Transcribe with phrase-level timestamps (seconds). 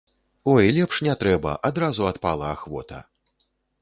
[0.53, 2.99] Ой, лепш не трэба, адразу адпала ахвота.